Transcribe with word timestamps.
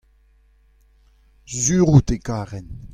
sur 1.59 1.87
out 1.93 2.09
e 2.09 2.17
karen. 2.27 2.67